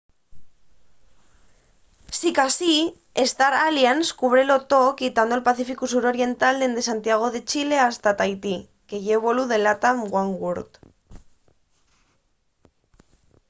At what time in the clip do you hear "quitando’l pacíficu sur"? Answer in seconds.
4.99-6.03